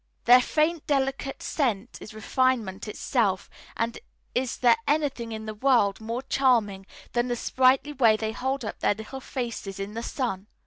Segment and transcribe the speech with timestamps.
[0.25, 3.99] Their faint, delicate scent is refinement itself; and
[4.33, 8.79] is there anything in the world more charming than the sprightly way they hold up
[8.79, 10.47] their little faces to the sun.